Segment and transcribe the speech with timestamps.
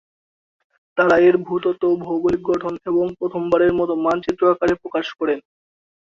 [0.97, 5.39] তারা এর ভূতত্ত্ব ও ভৌগোলিক গঠন এবং প্রথমবারের মতো মানচিত্র আকারে প্রকাশ করেন।